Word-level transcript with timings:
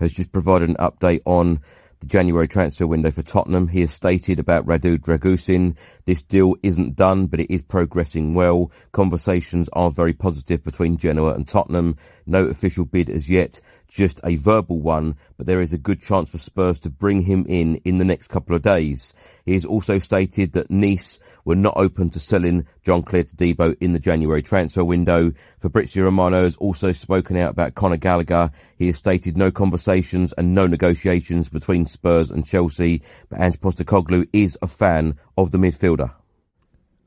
has 0.00 0.12
just 0.12 0.32
provided 0.32 0.68
an 0.68 0.76
update 0.76 1.20
on 1.24 1.60
the 2.00 2.06
January 2.06 2.46
transfer 2.46 2.86
window 2.86 3.10
for 3.10 3.22
Tottenham. 3.22 3.68
He 3.68 3.80
has 3.80 3.92
stated 3.92 4.38
about 4.38 4.66
Radu 4.66 4.98
Dragusin, 4.98 5.76
this 6.04 6.22
deal 6.22 6.54
isn't 6.62 6.96
done, 6.96 7.26
but 7.26 7.40
it 7.40 7.52
is 7.52 7.62
progressing 7.62 8.34
well. 8.34 8.70
Conversations 8.92 9.68
are 9.72 9.90
very 9.90 10.12
positive 10.12 10.62
between 10.64 10.96
Genoa 10.96 11.34
and 11.34 11.46
Tottenham. 11.46 11.96
No 12.24 12.44
official 12.46 12.84
bid 12.84 13.10
as 13.10 13.28
yet, 13.28 13.60
just 13.88 14.20
a 14.22 14.36
verbal 14.36 14.80
one, 14.80 15.16
but 15.36 15.46
there 15.46 15.62
is 15.62 15.72
a 15.72 15.78
good 15.78 16.02
chance 16.02 16.30
for 16.30 16.38
Spurs 16.38 16.78
to 16.80 16.90
bring 16.90 17.22
him 17.22 17.46
in 17.48 17.76
in 17.84 17.98
the 17.98 18.04
next 18.04 18.28
couple 18.28 18.54
of 18.54 18.62
days. 18.62 19.14
He 19.44 19.54
has 19.54 19.64
also 19.64 19.98
stated 19.98 20.52
that 20.52 20.70
Nice 20.70 21.18
were 21.44 21.56
not 21.56 21.78
open 21.78 22.10
to 22.10 22.20
selling 22.20 22.66
Jean-Clair 22.84 23.24
Todibo 23.24 23.74
in 23.80 23.94
the 23.94 23.98
January 23.98 24.42
transfer 24.42 24.84
window. 24.84 25.32
Fabrizio 25.60 26.04
Romano 26.04 26.42
has 26.42 26.56
also 26.56 26.92
spoken 26.92 27.38
out 27.38 27.52
about 27.52 27.74
Conor 27.74 27.96
Gallagher. 27.96 28.50
He 28.76 28.88
has 28.88 28.98
stated 28.98 29.38
no 29.38 29.50
conversations 29.50 30.34
and 30.36 30.54
no 30.54 30.66
negotiations 30.66 31.48
between 31.48 31.86
Spurs 31.86 32.30
and 32.30 32.44
Chelsea, 32.44 33.02
but 33.30 33.40
Ange 33.40 33.60
Postecoglou 33.60 34.28
is 34.32 34.58
a 34.60 34.66
fan 34.66 35.18
of 35.38 35.50
the 35.50 35.58
midfielder. 35.58 36.17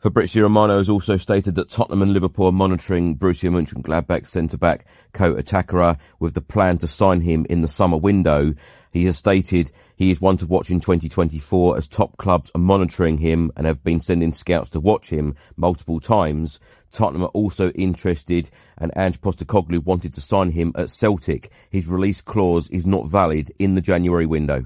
Fabrizio 0.02 0.42
Romano 0.42 0.80
has 0.80 0.90
also 0.90 1.16
stated 1.16 1.54
that 1.54 1.70
Tottenham 1.70 2.02
and 2.02 2.12
Liverpool 2.12 2.48
are 2.48 2.52
monitoring 2.52 3.16
Borussia 3.16 3.52
Mönchengladbach 3.52 4.28
centre-back 4.28 4.88
Ko 5.14 5.36
Itakura 5.36 6.00
with 6.20 6.34
the 6.34 6.42
plan 6.42 6.80
to 6.80 6.88
sign 6.88 7.22
him 7.22 7.46
in 7.52 7.62
the 7.62 7.68
summer 7.68 7.98
window. 7.98 8.56
He 8.92 9.06
has 9.06 9.20
stated 9.20 9.72
he 9.96 10.10
is 10.10 10.20
one 10.20 10.38
to 10.38 10.48
watch 10.48 10.72
in 10.72 10.80
2024 10.80 11.78
as 11.78 11.86
top 11.86 12.18
clubs 12.18 12.50
are 12.56 12.60
monitoring 12.60 13.20
him 13.20 13.52
and 13.56 13.68
have 13.68 13.84
been 13.84 14.02
sending 14.02 14.32
scouts 14.32 14.72
to 14.72 14.80
watch 14.80 15.10
him 15.10 15.36
multiple 15.56 16.00
times. 16.00 16.60
Tottenham 16.92 17.26
are 17.26 17.36
also 17.36 17.70
interested 17.74 18.50
and 18.80 18.92
Ange 18.96 19.22
Postecoglou 19.22 19.84
wanted 19.84 20.16
to 20.16 20.22
sign 20.22 20.50
him 20.50 20.72
at 20.74 20.90
Celtic. 20.90 21.52
His 21.70 21.86
release 21.86 22.22
clause 22.22 22.68
is 22.70 22.88
not 22.88 23.08
valid 23.08 23.54
in 23.60 23.76
the 23.76 23.82
January 23.82 24.26
window. 24.26 24.66